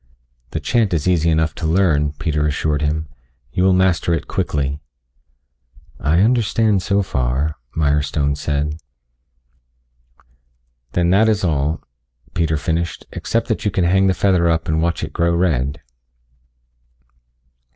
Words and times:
"The 0.49 0.59
chant 0.59 0.95
is 0.95 1.07
easy 1.07 1.29
enough 1.29 1.53
to 1.53 1.67
learn," 1.67 2.13
Peter 2.13 2.47
assured 2.47 2.81
him. 2.81 3.07
"You 3.53 3.63
will 3.63 3.71
master 3.73 4.15
it 4.15 4.27
quickly." 4.27 4.81
"I 5.99 6.21
understand 6.21 6.81
so 6.81 7.03
far," 7.03 7.57
Mirestone 7.77 8.35
said. 8.35 8.77
"Then 10.93 11.11
that 11.11 11.29
is 11.29 11.43
all," 11.43 11.83
Peter 12.33 12.57
finished, 12.57 13.05
"except 13.11 13.47
that 13.49 13.63
you 13.63 13.69
can 13.69 13.83
hang 13.83 14.07
the 14.07 14.15
feather 14.15 14.49
up 14.49 14.67
and 14.67 14.81
watch 14.81 15.03
it 15.03 15.13
grow 15.13 15.35
red." 15.35 15.81